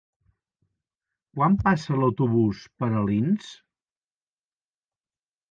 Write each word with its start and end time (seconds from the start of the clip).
Quan 1.35 1.57
passa 1.59 1.99
l'autobús 1.99 2.63
per 2.81 2.91
Alins? 3.03 3.53